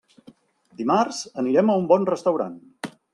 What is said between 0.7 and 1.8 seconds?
Dimarts anirem a